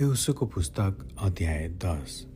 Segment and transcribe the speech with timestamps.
[0.00, 2.26] युसुको पुस्तक अध्याय दस।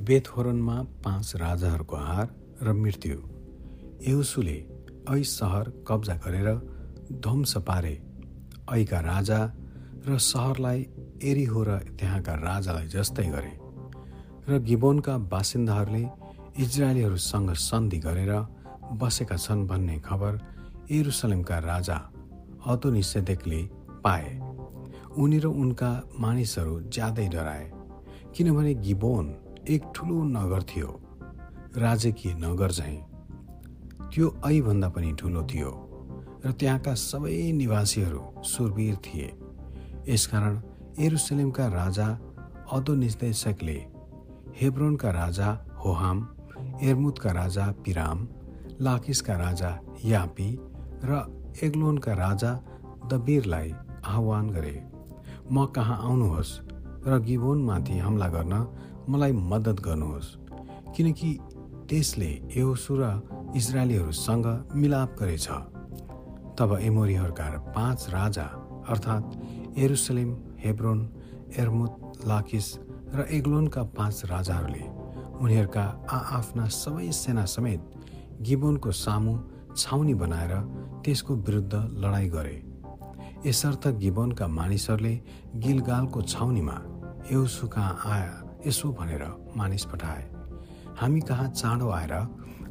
[0.00, 2.26] बेथहोरनमा पाँच राजाहरूको हार
[2.62, 3.18] र मृत्यु।
[4.10, 4.56] युसुले
[5.10, 6.48] ऐ सहर कब्जा गरेर
[7.12, 8.02] ध्वंस पारे।
[8.72, 9.38] ऐका राजा
[10.08, 10.86] र सहरलाई
[11.22, 13.52] एरिहो र त्यहाँका राजालाई जस्तै गरे।
[14.48, 16.04] र गिबोनका बासिन्दाहरूले
[16.58, 18.32] इजरायलीहरूसँग सन्धि गरेर
[18.92, 20.40] बसेका छन् भन्ने खबर
[20.90, 21.98] एरुसलेमका राजा
[22.66, 23.62] अतोनिसेदेकले
[24.04, 24.55] पाए।
[25.16, 27.64] उनी र उनका मानिसहरू ज्यादै डराए
[28.36, 29.26] किनभने गिबोन
[29.68, 30.88] एक ठुलो नगर थियो
[31.76, 32.98] राजकीय नगर झैँ।
[34.12, 35.70] त्यो ऐभन्दा पनि ठुलो थियो
[36.44, 39.28] र त्यहाँका सबै निवासीहरू सुरवीर थिए।
[40.08, 40.54] यसकारण
[41.04, 42.08] एरुसलेमका राजा
[42.72, 43.78] अदोनिर्देशकले
[44.60, 45.48] हेब्रोनका राजा
[45.84, 46.18] होहाम
[46.82, 48.26] एर्मुदका राजा पिराम
[48.80, 49.70] लाकिसका राजा
[50.04, 50.50] यापी
[51.04, 51.10] र
[51.62, 52.52] एग्लोनका राजा
[53.10, 53.72] दबिरलाई
[54.04, 54.76] आह्वान गरे।
[55.46, 56.52] म कहाँ आउनुहोस्
[57.06, 58.54] र गिबोनमाथि हमला गर्न
[59.08, 60.34] मलाई मद्दत गर्नुहोस्।
[60.96, 61.30] किनकि
[61.88, 63.02] त्यसले एहोसु र
[63.56, 65.48] इजरायलीहरूसँग मिलाप गरेछ।
[66.58, 68.46] तब एमोरीहरूका पाँच राजा
[68.88, 70.30] अर्थात् एरुसलेम
[70.64, 70.98] हेब्रोन
[71.58, 71.92] एर्मुत
[72.26, 72.66] लाकिस
[73.14, 74.84] र एग्लोनका पाँच राजाहरूले
[75.38, 77.80] उनीहरूका आआफ्ना सबै सेना समेत
[78.42, 79.38] गिबोनको सामु
[79.76, 80.52] छाउनी बनाएर
[81.04, 82.65] त्यसको विरुद्ध लडाईँ गरे।
[83.46, 85.14] यसर्थ गिबनका मानिसहरूले
[85.62, 86.76] गिलगालको छाउनीमा
[87.30, 88.32] एउसु कहाँ आया
[88.66, 89.22] यसो भनेर
[89.56, 90.24] मानिस पठाए।
[90.98, 92.14] हामी कहाँ चाँडो आएर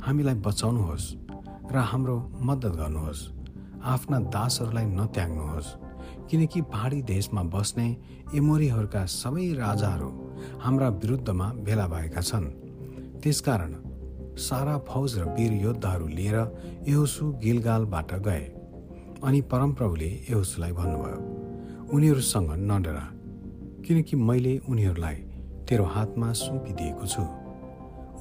[0.03, 1.05] हामीलाई बचाउनुहोस्
[1.71, 3.21] र हाम्रो मद्दत गर्नुहोस्
[3.85, 5.69] आफ्ना दासहरूलाई नत्याग्नुहोस्
[6.29, 7.87] किनकि पहाडी देशमा बस्ने
[8.35, 10.09] एमोरीहरूका सबै राजाहरू
[10.59, 12.51] हाम्रा विरुद्धमा भेला भएका छन्।
[13.23, 13.73] त्यसकारण
[14.35, 16.37] सारा फौज र वीर योद्धाहरू लिएर
[16.87, 18.43] यहोसु गिलगालबाट गए।
[19.25, 21.19] अनि परमप्रभुले यहोसुलाई भन्नुभयो
[21.93, 23.05] उनीहरूसँग नडरा
[23.85, 25.15] किनकि मैले उनीहरूलाई
[25.69, 27.23] तेरो हातमा सुम्पिदिएको छु।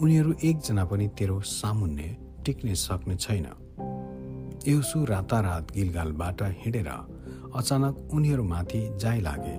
[0.03, 2.09] उनीहरू एकजना पनि तेरो सामुन्ने
[2.47, 3.47] टिक्ने सक्ने छैन।
[4.69, 9.57] यहोसु रातारात गिलगालबाट हिँडेर अचानक उनीहरूमाथि जाइ लागे।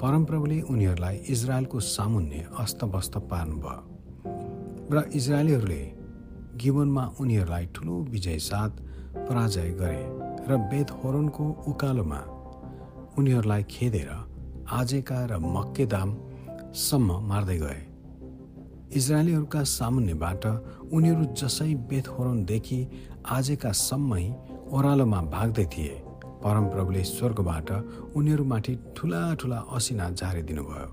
[0.00, 3.78] परमप्रभुले उनीहरूलाई इजरायलको सामुन्ने अस्तव्यस्त पार्नुभयो
[4.92, 5.82] र इजरायलीहरूले
[6.60, 8.72] गिबनमा उनीहरूलाई ठुलो विजय साथ
[9.28, 12.20] पराजय गरे। र बेथहोरनको उकालोमा
[13.18, 14.10] उनीहरूलाई खेदेर
[14.70, 17.80] आजेका र मक्केदामसम्म मार्दै गए।
[18.98, 20.44] इजरायलीहरूका सामुन्यबाट
[20.94, 22.80] उनीहरू जसै बेथहोरनदेखि
[23.36, 24.24] आजेका सम्मै
[24.74, 25.94] ओह्रालोमा भाग्दै थिए।
[26.44, 27.68] परमप्रभुले स्वर्गबाट
[28.16, 30.88] उनीहरूमाथि ठुला ठुला असिना झारिदिनुभयो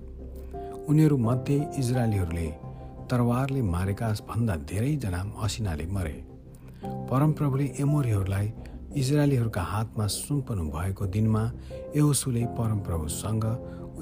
[0.89, 2.49] उनीहरूमध्ये इजरायलीहरूले
[3.09, 6.17] तरवारले मारेका भन्दा धेरैजना असिनाले मरे।
[7.09, 8.47] परमप्रभुले एमोरीहरूलाई
[8.95, 11.43] इजरायलीहरूका हातमा सुम्पनु भएको दिनमा
[11.95, 13.45] यहोसुले परमप्रभुसँग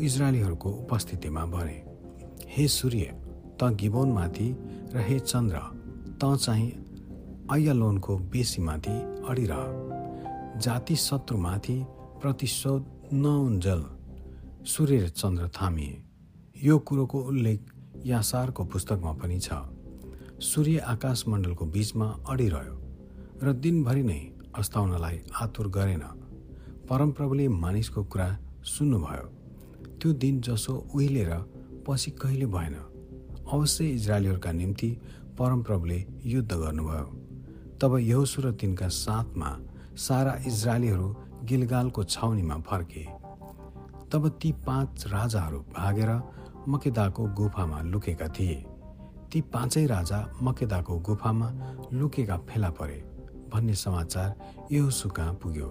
[0.01, 1.77] इजरायलीहरूको उपस्थितिमा भने
[2.53, 3.05] हे सूर्य
[3.59, 4.47] त गिबोनमाथि
[4.93, 5.57] र हे चन्द्र
[6.19, 6.69] त चाहिँ
[7.51, 8.95] अयलोनको बेसीमाथि
[9.29, 9.63] अडिरह।
[10.59, 11.77] जाति शत्रुमाथि
[12.21, 12.81] प्रतिशोध
[13.13, 13.81] नउन्जल।
[14.65, 16.01] सूर्य र चन्द्र थामिए
[16.63, 17.59] यो कुरोको उल्लेख
[18.05, 19.49] यासारको पुस्तकमा पनि छ।
[20.41, 22.75] सूर्य आकाशमण्डलको बीचमा अडिरह्यो
[23.43, 24.21] र दिनभरि नै
[24.57, 26.03] अस्ताउनलाई आतुर गरेन।
[26.89, 29.25] परमप्रभुले मानिसको कुरा सुन्नुभयो।
[29.97, 31.37] त्यो दिन जसो उहिले र
[31.87, 32.75] पछि कहिले भएन।
[33.53, 34.97] अवश्य इजरायलीहरूका निम्ति
[35.39, 37.05] परमप्रभुले युद्ध गर्नुभयो।
[37.81, 39.59] तब यहोसु र तिनका साथमा
[39.95, 43.07] सारा इजरायलीहरू गिलगालको छाउनीमा फर्के।
[44.11, 46.21] तब ती पाँच राजाहरू भागेर
[46.67, 48.65] मकेदाको गुफामा लुकेका थिए।
[49.31, 51.51] ती पाँचै राजा मकेदाको गुफामा
[51.93, 53.10] लुकेका फेला परे।
[53.53, 54.35] भन्ने समाचार
[54.71, 55.69] यहोसु कहाँ पुग्यो।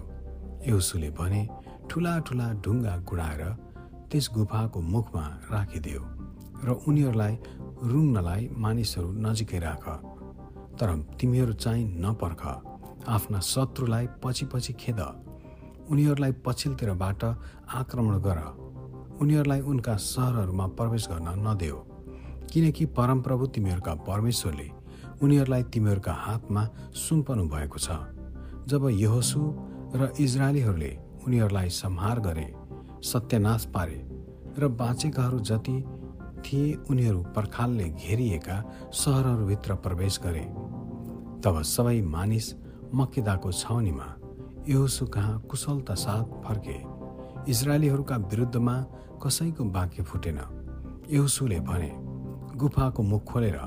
[0.67, 1.49] यहोसुले भने
[1.89, 3.43] ठुला ठुला ढुङ्गा गुडाएर
[4.11, 6.01] त्यस गुफाको मुखमा राखिदियो
[6.63, 7.37] र उनीहरूलाई
[7.83, 9.85] रुङ्नलाई मानिसहरू नजिकै राख।
[10.79, 12.43] तर तिमीहरू चाहिँ नपर्ख।
[13.07, 14.99] आफ्ना शत्रुलाई पछि पछि खेद।
[15.89, 17.23] उनीहरूलाई पछिल्लोतिरबाट
[17.73, 18.39] आक्रमण गर।
[19.21, 21.77] उनीहरूलाई उनका सहरहरूमा प्रवेश गर्न नदेऊ।
[22.51, 24.80] किनकि परमप्रभु तिमीहरूका परमेश्वरले
[25.23, 26.63] उनीहरूलाई तिमीहरूका हातमा
[26.95, 27.89] सुम्पनु भएको छ।
[28.67, 29.41] जब यहोसु
[29.95, 30.91] र इजरायलीहरूले
[31.27, 32.47] उनीहरूलाई संहार गरे
[33.03, 33.99] सत्यनाश पारे
[34.57, 35.77] र बाँचेकाहरू जति
[36.45, 38.57] थिए उनीहरू पर्खालले घेरिएका
[38.93, 40.45] सहरहरूभित्र प्रवेश गरे।
[41.43, 42.53] तब सबै मानिस
[42.93, 44.07] मक्केदाको छाउनीमा
[44.69, 46.77] यहोसु कहाँ कुशलता साथ फर्के।
[47.51, 48.75] इजरायलीहरूका विरुद्धमा
[49.23, 50.39] कसैको बाँके फुटेन।
[51.09, 51.91] यहोसुले भने
[52.57, 53.57] गुफाको मुख खोलेर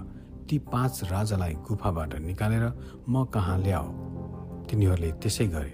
[0.49, 2.65] ती पाँच राजालाई गुफाबाट निकालेर
[3.09, 3.89] म कहाँ ल्याऊ
[4.69, 5.73] तिनीहरूले त्यसै गरे।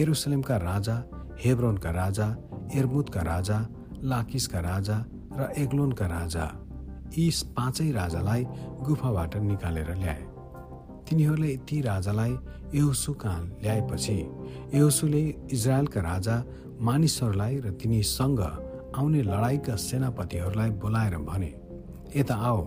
[0.00, 0.96] एरुसलेमका राजा
[1.44, 2.26] हेब्रोनका राजा
[2.74, 3.58] एर्मुदका राजा
[4.02, 4.96] लाकिसका राजा
[5.38, 6.44] र एग्लोनका राजा
[7.16, 8.44] यी पाँचै राजालाई
[8.86, 10.24] गुफाबाट निकालेर ल्याए।
[11.06, 12.32] तिनीहरूले ती राजालाई
[12.74, 14.18] यहोसु कहाँ ल्याएपछि
[14.74, 15.22] यहोसुले
[15.52, 16.36] इजरायलका राजा
[16.80, 18.40] मानिसहरूलाई र तिनीसँग
[18.96, 21.52] आउने लडाईँका सेनापतिहरूलाई बोलाएर भने
[22.16, 22.60] यता आओ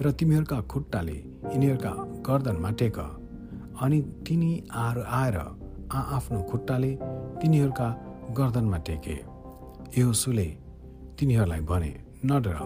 [0.00, 1.16] र तिमीहरूका खुट्टाले
[1.52, 1.92] यिनीहरूका
[2.26, 2.98] गर्दनमा टेक।
[3.82, 6.90] अनि तिनी आएर आएर आ आफ्नो खुट्टाले
[7.40, 7.88] तिनीहरूका
[8.38, 9.16] गर्दनमा टेके।
[9.98, 10.48] यहोसुले
[11.18, 11.92] तिनीहरूलाई भने
[12.24, 12.56] नडर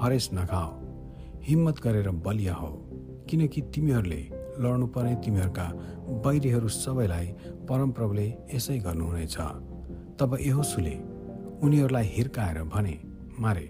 [0.00, 0.70] हरेस नखाओ
[1.42, 2.70] हिम्मत गरेर बलिया हो
[3.30, 4.22] किनकि तिमीहरूले
[4.58, 5.66] लड्नुपर्ने तिमीहरूका
[6.24, 7.26] बैरीहरू सबैलाई
[7.68, 9.36] परमप्रभुले यसै गर्नुहुनेछ
[10.18, 10.96] तब यहोसुले
[11.62, 12.94] उनीहरूलाई हिर्काएर भने
[13.40, 13.66] मारे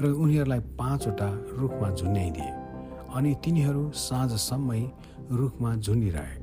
[0.00, 1.28] र उनीहरूलाई पाँचवटा
[1.58, 2.50] रुखमा झुन्याइदिए
[3.16, 4.82] अनि तिनीहरू साँझसम्मै
[5.32, 6.36] रुखमा झुन्डिरहे।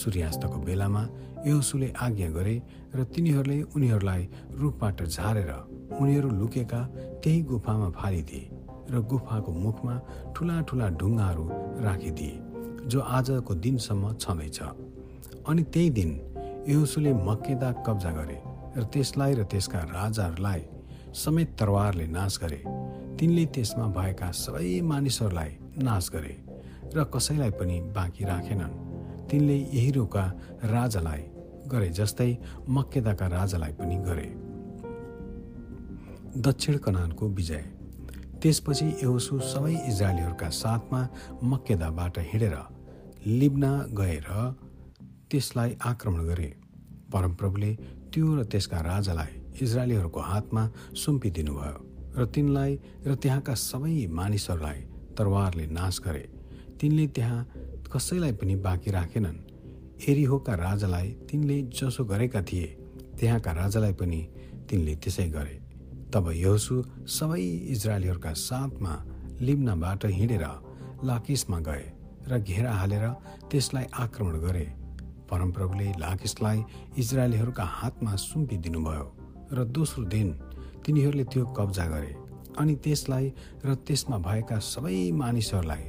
[0.00, 1.02] सूर्यास्तको बेलामा
[1.46, 2.56] यहोसुले आज्ञा गरे
[2.94, 4.22] र तिनीहरूले उनीहरूलाई
[4.60, 5.50] रुखबाट झारेर
[6.00, 6.80] उनीहरू लुकेका
[7.22, 8.44] त्यही गुफामा फालिदिए
[8.92, 9.94] र गुफाको मुखमा
[10.36, 11.44] ठुला ठुला ढुङ्गाहरू
[11.86, 12.34] राखिदिए
[12.90, 14.58] जो आजको दिनसम्म छँदैछ।
[15.48, 16.10] अनि त्यही दिन
[16.68, 18.38] यहोसुले मक्केदा कब्जा गरे
[18.76, 20.62] र त्यसलाई र त्यसका राजाहरूलाई
[21.14, 22.60] समेत तरवारले नाश गरे।
[23.20, 25.50] तिनले त्यसमा भएका सबै मानिसहरूलाई
[25.84, 26.34] नाश गरे
[26.96, 28.72] र कसैलाई पनि बाँकी राखेनन्।
[29.28, 30.24] तिनले यही रोका
[30.64, 31.22] राजालाई
[31.68, 32.30] गरे जस्तै
[32.68, 34.28] मक्केदाका राजालाई पनि गरे।
[36.40, 37.62] दक्षिण कनानको विजय।
[38.40, 41.00] त्यसपछि एहोसु सबै इजरायलीहरूका साथमा
[41.44, 42.56] मक्केदाबाट हिँडेर
[43.26, 44.28] लिब्ना गएर
[45.30, 46.50] त्यसलाई आक्रमण गरे।
[47.12, 47.72] परमप्रभुले
[48.12, 49.32] त्यो र त्यसका राजालाई
[49.62, 50.62] इजरायलीहरूको हातमा
[50.96, 52.72] सुम्पिदिनुभयो। र तिनलाई
[53.06, 54.80] र त्यहाँका सबै मानिसहरूलाई
[55.18, 56.24] तरवारले नाश गरे।
[56.80, 57.40] तिनले त्यहाँ
[57.92, 59.38] कसैलाई पनि बाँकी राखेनन्।
[60.08, 62.66] एरिहोका राजालाई तिनले जसो गरेका थिए
[63.18, 64.20] त्यहाँका राजालाई पनि
[64.70, 65.56] तिनले त्यसै गरे।
[66.12, 66.74] तब यहोसु
[67.06, 67.42] सबै
[67.74, 68.94] इजरायलीहरूका साथमा
[69.40, 70.44] लिम्नाबाट हिँडेर
[71.04, 71.84] लाकिसमा गए
[72.28, 73.04] र घेरा हालेर
[73.50, 74.66] त्यसलाई आक्रमण गरे।
[75.30, 76.58] परमप्रभुले लाकिसलाई
[76.98, 79.06] इजरायलीहरूका हातमा सुम्पिदिनुभयो
[79.52, 80.28] र दोस्रो दिन
[80.90, 82.12] तिनीहरूले त्यो कब्जा गरे
[82.58, 83.26] अनि त्यसलाई
[83.64, 85.84] र त्यसमा भएका सबै मानिसहरूलाई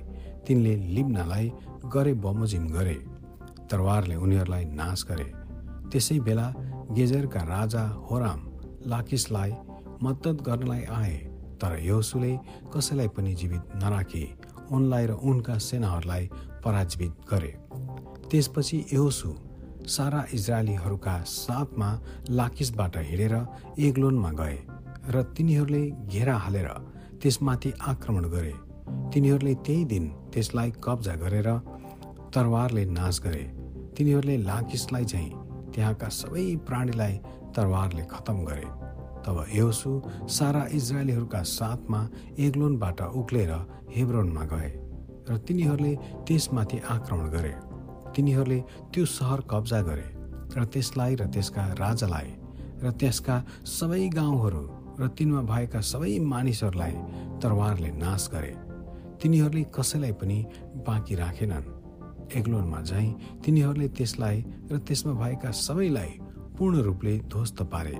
[0.45, 1.47] तिनले लिब्नालाई
[1.93, 2.93] गरे बमोजिम गरे।
[3.71, 5.27] तरवारले उनीहरूलाई नाश गरे।
[5.89, 6.47] त्यसै बेला
[6.93, 8.41] गेजरका राजा होराम
[8.93, 9.51] लाकिसलाई
[10.03, 11.15] मद्दत गर्नलाई आए
[11.61, 12.31] तर यहोसुले
[12.73, 14.25] कसैलाई पनि जीवित नराखी।
[14.71, 16.29] उनलाई र उनका सेनाहरूलाई
[16.63, 17.51] पराजीवित गरे।
[18.29, 19.31] त्यसपछि यहोसु
[19.87, 21.89] सारा इजरायलीहरूका साथमा
[22.29, 23.35] लाकिसबाट हिँडेर
[23.79, 24.59] एग्लोनमा गए।
[25.09, 26.67] र तिनीहरूले घेरा हालेर
[27.21, 28.53] त्यसमाथि आक्रमण गरे।
[29.13, 31.49] तिनीहरूले त्यही दिन त्यसलाई कब्जा गरेर
[32.33, 33.43] तरवारले नाश गरे।
[33.97, 35.31] तिनीहरूले लाकिसलाई चाहिँ
[35.73, 37.17] त्यहाँका सबै प्राणीलाई
[37.55, 38.67] तरवारले खतम गरे।
[39.25, 39.91] तब योसु
[40.29, 42.01] सारा इजरायलीहरूका साथमा
[42.39, 43.51] एग्लोनबाट उक्लेर
[43.95, 44.71] हेब्रोनमा गए
[45.29, 45.93] र तिनीहरूले
[46.27, 47.53] त्यसमाथि आक्रमण गरे।
[48.15, 48.59] तिनीहरूले
[48.93, 50.07] त्यो सहर कब्जा गरे
[50.55, 52.29] र त्यसलाई र त्यसका राजालाई
[52.83, 53.35] र त्यसका
[53.69, 54.61] सबै गाउँहरू
[55.01, 56.93] र तिनमा भएका सबै मानिसहरूलाई
[57.41, 58.53] तरवारले नाश गरे।
[59.21, 60.37] तिनीहरूले कसैलाई पनि
[60.85, 61.65] बाँकी राखेनन्।
[62.37, 64.37] एग्लोनमा झैँ तिनीहरूले त्यसलाई
[64.71, 66.11] र त्यसमा भएका सबैलाई
[66.57, 67.95] पूर्ण रूपले ध्वस्त पारे।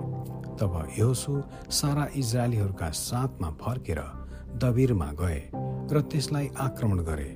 [0.58, 4.00] तब योसु सारा इजरायलीहरूका साथमा फर्केर
[4.62, 5.40] दबिरमा गए
[5.92, 7.30] र त्यसलाई आक्रमण गरे।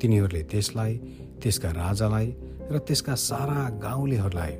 [0.00, 0.94] तिनीहरूले त्यसलाई
[1.42, 2.28] त्यसका राजालाई
[2.72, 4.54] र त्यसका सारा गाउँलेहरूलाई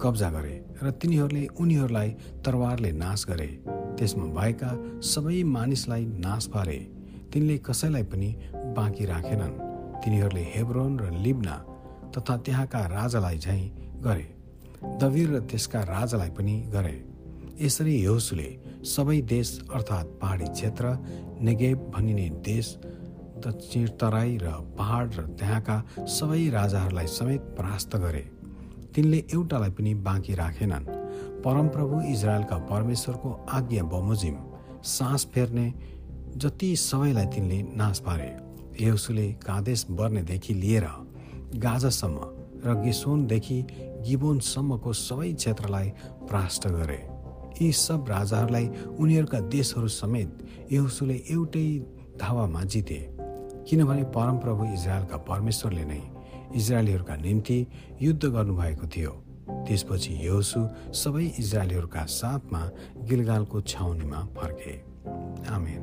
[0.00, 2.10] कब्जा गरे र तिनीहरूले उनीहरूलाई
[2.44, 3.48] तरवारले नाश गरे।
[3.98, 4.70] त्यसमा भएका
[5.02, 6.78] सबै मानिसलाई नाश पारे।
[7.32, 8.30] तिनले कसैलाई पनि
[8.76, 9.58] बाँकी राखेनन्।
[10.04, 11.56] तिनीहरूले हेब्रोन र लिब्ना
[12.16, 13.64] तथा त्यहाँका राजालाई झैँ
[14.00, 14.26] गरे।
[15.00, 16.96] दविर र त्यसका राजालाई पनि गरे।
[17.60, 18.48] यसरी योसुले
[18.86, 20.94] सबै देश अर्थात् पहाडी क्षेत्र
[21.42, 22.66] नेगेब भनिने देश
[23.46, 25.76] दक्षिण तराई र पहाड र त्यहाँका
[26.06, 28.24] सबै राजाहरूलाई समेत परास्त गरे।
[28.94, 30.97] तिनले एउटालाई पनि बाँकी राखेनन्।
[31.44, 34.36] परमप्रभु इजरायलका परमेश्वरको आज्ञा बमोजिम
[34.84, 35.66] सास फेर्ने
[36.36, 38.30] जति सबैलाई तिनले नाश पारे।
[38.80, 40.86] यौसुले कादेश बर्नेदेखि लिएर
[41.56, 42.18] गाजासम्म
[42.64, 43.58] र गेसोनदेखि
[44.06, 45.88] गिबोनसम्मको सबै क्षेत्रलाई
[46.28, 47.00] परास्त गरे।
[47.62, 48.66] यी सब राजाहरूलाई
[48.98, 50.30] उनीहरूका देशहरू समेत
[50.72, 51.68] यहुसुले एउटै
[52.20, 53.00] धावामा जिते।
[53.68, 56.02] किनभने परमप्रभु इजरायलका परमेश्वरले नै
[56.56, 57.58] इजरायलीहरूका निम्ति
[58.02, 59.12] युद्ध गर्नुभएको थियो।
[59.50, 60.60] त्यसपछि यहोसु
[60.94, 62.62] सबै इजरायलीहरूका साथमा
[63.08, 64.74] गिलगालको छाउनीमा फर्के।
[65.54, 65.82] आमेन।